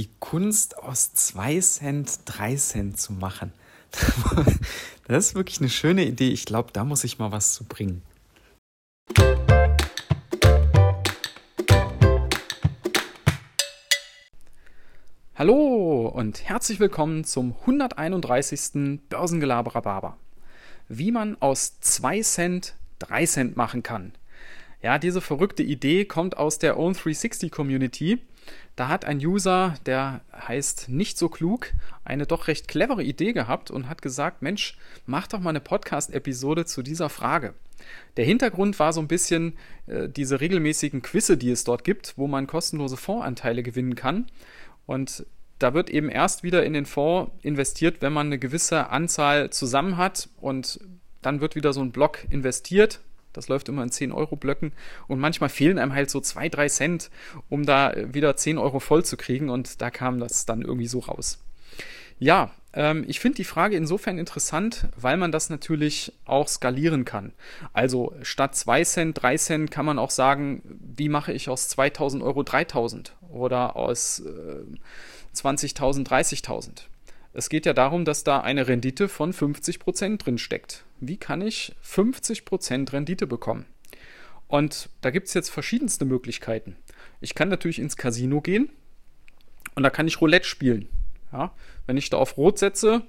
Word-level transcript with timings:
die 0.00 0.08
Kunst 0.18 0.78
aus 0.78 1.12
2 1.12 1.60
Cent 1.60 2.20
3 2.24 2.56
Cent 2.56 2.98
zu 2.98 3.12
machen. 3.12 3.52
Das 5.06 5.26
ist 5.26 5.34
wirklich 5.34 5.58
eine 5.58 5.68
schöne 5.68 6.04
Idee. 6.04 6.28
Ich 6.28 6.44
glaube, 6.44 6.70
da 6.72 6.84
muss 6.84 7.02
ich 7.02 7.18
mal 7.18 7.32
was 7.32 7.52
zu 7.52 7.64
bringen. 7.64 8.00
Hallo 15.34 16.06
und 16.06 16.44
herzlich 16.44 16.78
willkommen 16.78 17.24
zum 17.24 17.56
131. 17.62 19.00
Börsengelaberer 19.08 19.82
Barber. 19.82 20.16
Wie 20.88 21.10
man 21.10 21.36
aus 21.42 21.80
2 21.80 22.22
Cent 22.22 22.74
3 23.00 23.26
Cent 23.26 23.56
machen 23.56 23.82
kann. 23.82 24.12
Ja, 24.80 24.98
diese 24.98 25.20
verrückte 25.20 25.64
Idee 25.64 26.06
kommt 26.06 26.38
aus 26.38 26.58
der 26.58 26.78
Own360 26.78 27.50
Community. 27.50 28.20
Da 28.76 28.88
hat 28.88 29.04
ein 29.04 29.18
User, 29.18 29.74
der 29.84 30.22
heißt 30.32 30.88
nicht 30.88 31.18
so 31.18 31.28
klug, 31.28 31.72
eine 32.04 32.26
doch 32.26 32.48
recht 32.48 32.68
clevere 32.68 33.02
Idee 33.02 33.32
gehabt 33.32 33.70
und 33.70 33.88
hat 33.88 34.00
gesagt, 34.00 34.42
Mensch, 34.42 34.78
mach 35.06 35.26
doch 35.26 35.40
mal 35.40 35.50
eine 35.50 35.60
Podcast-Episode 35.60 36.64
zu 36.64 36.82
dieser 36.82 37.10
Frage. 37.10 37.54
Der 38.16 38.24
Hintergrund 38.24 38.78
war 38.78 38.92
so 38.92 39.00
ein 39.00 39.08
bisschen 39.08 39.56
äh, 39.86 40.08
diese 40.08 40.40
regelmäßigen 40.40 41.02
Quizze, 41.02 41.36
die 41.36 41.50
es 41.50 41.64
dort 41.64 41.84
gibt, 41.84 42.14
wo 42.16 42.26
man 42.26 42.46
kostenlose 42.46 42.96
Fondsanteile 42.96 43.62
gewinnen 43.62 43.96
kann. 43.96 44.26
Und 44.86 45.26
da 45.58 45.74
wird 45.74 45.90
eben 45.90 46.08
erst 46.08 46.42
wieder 46.42 46.64
in 46.64 46.72
den 46.72 46.86
Fonds 46.86 47.32
investiert, 47.42 48.00
wenn 48.00 48.12
man 48.12 48.26
eine 48.28 48.38
gewisse 48.38 48.88
Anzahl 48.90 49.50
zusammen 49.50 49.96
hat 49.96 50.28
und 50.40 50.80
dann 51.22 51.40
wird 51.40 51.54
wieder 51.54 51.72
so 51.72 51.82
ein 51.82 51.92
Block 51.92 52.26
investiert, 52.30 53.00
das 53.32 53.48
läuft 53.48 53.68
immer 53.68 53.82
in 53.82 53.90
10-Euro-Blöcken. 53.90 54.72
Und 55.08 55.20
manchmal 55.20 55.50
fehlen 55.50 55.78
einem 55.78 55.94
halt 55.94 56.10
so 56.10 56.20
2, 56.20 56.48
3 56.48 56.68
Cent, 56.68 57.10
um 57.48 57.64
da 57.64 57.94
wieder 58.12 58.36
10 58.36 58.58
Euro 58.58 58.80
voll 58.80 59.04
zu 59.04 59.16
kriegen. 59.16 59.50
Und 59.50 59.80
da 59.80 59.90
kam 59.90 60.20
das 60.20 60.46
dann 60.46 60.62
irgendwie 60.62 60.88
so 60.88 61.00
raus. 61.00 61.38
Ja, 62.18 62.50
ähm, 62.72 63.04
ich 63.08 63.18
finde 63.18 63.36
die 63.36 63.44
Frage 63.44 63.76
insofern 63.76 64.18
interessant, 64.18 64.88
weil 64.96 65.16
man 65.16 65.32
das 65.32 65.50
natürlich 65.50 66.12
auch 66.26 66.48
skalieren 66.48 67.04
kann. 67.04 67.32
Also 67.72 68.14
statt 68.22 68.54
2 68.54 68.84
Cent, 68.84 69.22
3 69.22 69.36
Cent 69.38 69.70
kann 69.70 69.86
man 69.86 69.98
auch 69.98 70.10
sagen, 70.10 70.62
wie 70.96 71.08
mache 71.08 71.32
ich 71.32 71.48
aus 71.48 71.68
2000 71.68 72.22
Euro 72.22 72.42
3000 72.42 73.16
oder 73.30 73.76
aus 73.76 74.20
äh, 74.20 74.64
20.000 75.34 76.06
30.000. 76.06 76.82
Es 77.32 77.48
geht 77.48 77.64
ja 77.64 77.72
darum, 77.72 78.04
dass 78.04 78.24
da 78.24 78.40
eine 78.40 78.66
Rendite 78.66 79.08
von 79.08 79.32
50% 79.32 80.18
drin 80.18 80.38
steckt. 80.38 80.84
Wie 80.98 81.16
kann 81.16 81.42
ich 81.42 81.74
50% 81.84 82.92
Rendite 82.92 83.26
bekommen? 83.26 83.66
Und 84.48 84.88
da 85.00 85.10
gibt 85.10 85.28
es 85.28 85.34
jetzt 85.34 85.48
verschiedenste 85.48 86.04
Möglichkeiten. 86.04 86.76
Ich 87.20 87.34
kann 87.34 87.48
natürlich 87.48 87.78
ins 87.78 87.96
Casino 87.96 88.40
gehen 88.40 88.70
und 89.76 89.84
da 89.84 89.90
kann 89.90 90.08
ich 90.08 90.20
Roulette 90.20 90.46
spielen. 90.46 90.88
Ja, 91.32 91.52
wenn 91.86 91.96
ich 91.96 92.10
da 92.10 92.16
auf 92.16 92.36
Rot 92.36 92.58
setze 92.58 93.02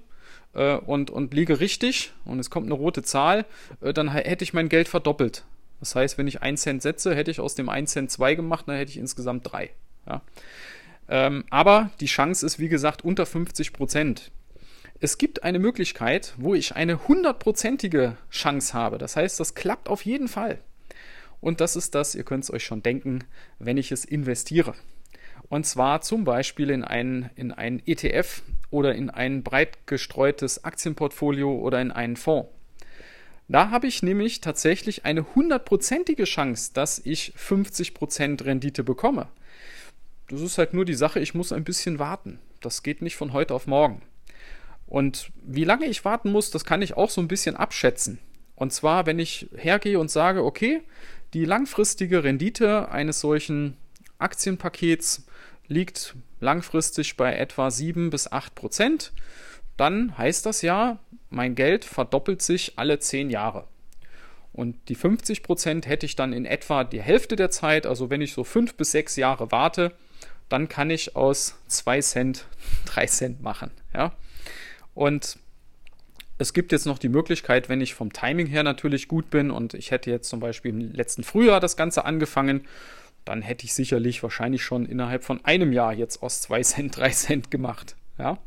äh, 0.54 0.76
und, 0.76 1.10
und 1.10 1.34
liege 1.34 1.60
richtig 1.60 2.14
und 2.24 2.40
es 2.40 2.52
kommt 2.52 2.68
eine 2.68 2.76
rote 2.76 3.02
Zahl, 3.02 3.46
äh, 3.82 3.92
dann 3.92 4.12
hätte 4.12 4.44
ich 4.44 4.54
mein 4.54 4.70
Geld 4.70 4.88
verdoppelt. 4.88 5.44
Das 5.80 5.96
heißt, 5.96 6.20
wenn 6.20 6.28
ich 6.28 6.44
1 6.44 6.62
Cent 6.62 6.84
setze, 6.84 7.16
hätte 7.16 7.32
ich 7.32 7.40
aus 7.40 7.56
dem 7.56 7.68
1 7.68 7.92
Cent 7.92 8.12
2 8.12 8.36
gemacht, 8.36 8.68
dann 8.68 8.76
hätte 8.76 8.92
ich 8.92 8.98
insgesamt 8.98 9.52
3. 9.52 9.72
Ja. 10.06 10.22
Ähm, 11.12 11.44
aber 11.50 11.92
die 12.00 12.06
Chance 12.06 12.46
ist, 12.46 12.58
wie 12.58 12.70
gesagt, 12.70 13.04
unter 13.04 13.26
50 13.26 13.74
Prozent. 13.74 14.32
Es 15.02 15.18
gibt 15.18 15.44
eine 15.44 15.60
Möglichkeit, 15.60 16.34
wo 16.38 16.56
ich 16.56 16.78
eine 16.78 17.06
hundertprozentige 17.06 18.16
Chance 18.32 18.74
habe. 18.74 18.98
Das 18.98 19.18
heißt, 19.18 19.38
das 19.40 19.54
klappt 19.54 19.90
auf 19.90 20.06
jeden 20.06 20.30
Fall. 20.30 20.60
Und 21.42 21.60
das 21.60 21.76
ist 21.76 21.96
das, 21.96 22.16
ihr 22.16 22.24
könnt 22.24 22.46
es 22.46 22.54
euch 22.54 22.64
schon 22.64 22.82
denken, 22.82 23.26
wenn 23.60 23.78
ich 23.78 23.92
es 23.92 24.06
investiere. 24.06 24.74
Und 25.50 25.66
zwar 25.66 26.00
zum 26.00 26.24
Beispiel 26.24 26.70
in 26.70 26.86
einen, 26.86 27.30
in 27.36 27.52
einen 27.52 27.82
ETF 27.86 28.42
oder 28.70 28.96
in 28.96 29.10
ein 29.10 29.44
breit 29.44 29.86
gestreutes 29.88 30.64
Aktienportfolio 30.64 31.54
oder 31.54 31.82
in 31.82 31.92
einen 31.92 32.16
Fonds. 32.16 32.50
Da 33.50 33.70
habe 33.70 33.88
ich 33.88 34.02
nämlich 34.02 34.40
tatsächlich 34.40 35.04
eine 35.04 35.36
hundertprozentige 35.36 36.24
Chance, 36.24 36.72
dass 36.74 37.00
ich 37.00 37.34
50% 37.38 38.46
Rendite 38.46 38.86
bekomme. 38.86 39.28
Das 40.32 40.40
ist 40.40 40.58
halt 40.58 40.74
nur 40.74 40.86
die 40.86 40.94
Sache, 40.94 41.20
ich 41.20 41.34
muss 41.34 41.52
ein 41.52 41.66
bisschen 41.66 42.00
warten. 42.00 42.40
Das 42.62 42.84
geht 42.84 43.02
nicht 43.02 43.18
von 43.18 43.34
heute 43.34 43.54
auf 43.54 43.68
morgen. 43.68 44.02
Und 44.88 45.30
wie 45.44 45.66
lange 45.66 45.88
ich 45.88 46.06
warten 46.06 46.32
muss, 46.32 46.52
das 46.52 46.64
kann 46.64 46.82
ich 46.82 46.96
auch 46.96 47.10
so 47.10 47.20
ein 47.20 47.28
bisschen 47.28 47.58
abschätzen. 47.58 48.18
Und 48.56 48.72
zwar, 48.72 49.06
wenn 49.06 49.20
ich 49.20 49.50
hergehe 49.58 50.00
und 50.00 50.10
sage, 50.10 50.46
okay, 50.46 50.84
die 51.34 51.44
langfristige 51.44 52.24
Rendite 52.24 52.90
eines 52.90 53.20
solchen 53.20 53.76
Aktienpakets 54.20 55.26
liegt 55.68 56.16
langfristig 56.40 57.18
bei 57.18 57.36
etwa 57.36 57.70
7 57.70 58.10
bis 58.10 58.32
8 58.32 58.56
Prozent, 58.56 59.12
dann 59.76 60.18
heißt 60.18 60.46
das 60.46 60.62
ja, 60.62 61.00
mein 61.30 61.56
Geld 61.56 61.84
verdoppelt 61.84 62.42
sich 62.42 62.74
alle 62.78 63.00
10 63.00 63.32
Jahre. 63.32 63.68
Und 64.54 64.78
die 64.88 64.96
50 64.96 65.44
Prozent 65.44 65.88
hätte 65.88 66.06
ich 66.06 66.16
dann 66.16 66.32
in 66.32 66.46
etwa 66.46 66.86
die 66.86 67.02
Hälfte 67.02 67.36
der 67.36 67.52
Zeit, 67.52 67.86
also 67.86 68.10
wenn 68.10 68.22
ich 68.22 68.32
so 68.32 68.46
5 68.46 68.76
bis 68.76 68.92
6 68.92 69.18
Jahre 69.18 69.52
warte, 69.52 69.94
dann 70.52 70.70
kann 70.70 70.90
ich 70.90 71.16
aus 71.16 71.56
2 71.68 72.02
Cent 72.02 72.46
3 72.86 73.06
Cent 73.08 73.42
machen. 73.42 73.72
Ja? 73.94 74.14
Und 74.94 75.38
es 76.38 76.54
gibt 76.54 76.72
jetzt 76.72 76.86
noch 76.86 76.98
die 76.98 77.10
Möglichkeit, 77.10 77.70
wenn 77.70 77.82
ich 77.82 77.94
vom 77.94 78.12
Timing 78.12 78.48
her 78.48 78.64
natürlich 78.64 79.08
gut 79.08 79.30
bin 79.30 79.52
und 79.52 79.74
ich 79.74 79.92
hätte 79.92 80.10
jetzt 80.10 80.28
zum 80.28 80.40
Beispiel 80.40 80.72
im 80.72 80.94
letzten 80.94 81.24
Frühjahr 81.24 81.60
das 81.60 81.78
Ganze 81.78 82.04
angefangen, 82.04 82.66
dann 83.26 83.44
hätte 83.44 83.66
ich 83.66 83.74
sicherlich 83.76 84.24
wahrscheinlich 84.24 84.64
schon 84.64 84.86
innerhalb 84.86 85.24
von 85.24 85.46
einem 85.46 85.72
Jahr 85.72 85.94
jetzt 85.94 86.24
aus 86.24 86.42
2 86.42 86.62
Cent 86.64 86.98
3 86.98 87.10
Cent 87.12 87.52
gemacht. 87.52 87.96
Ja? 88.18 88.40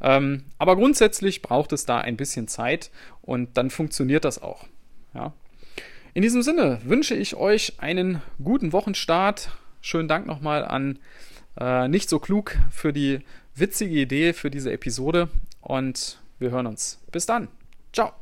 Ähm, 0.00 0.44
aber 0.58 0.76
grundsätzlich 0.76 1.42
braucht 1.42 1.72
es 1.72 1.84
da 1.84 1.98
ein 1.98 2.16
bisschen 2.16 2.48
Zeit 2.48 2.90
und 3.22 3.56
dann 3.56 3.70
funktioniert 3.70 4.24
das 4.24 4.40
auch. 4.40 4.66
Ja? 5.14 5.32
In 6.14 6.22
diesem 6.22 6.42
Sinne 6.42 6.80
wünsche 6.84 7.14
ich 7.14 7.34
euch 7.34 7.74
einen 7.78 8.22
guten 8.42 8.72
Wochenstart. 8.72 9.50
Schönen 9.86 10.08
Dank 10.08 10.26
nochmal 10.26 10.64
an 10.64 10.98
äh, 11.60 11.86
Nicht 11.86 12.08
so 12.08 12.18
klug 12.18 12.56
für 12.72 12.92
die 12.92 13.20
witzige 13.54 13.94
Idee 13.94 14.32
für 14.32 14.50
diese 14.50 14.72
Episode 14.72 15.28
und 15.60 16.20
wir 16.40 16.50
hören 16.50 16.66
uns. 16.66 16.98
Bis 17.12 17.24
dann. 17.24 17.46
Ciao. 17.92 18.12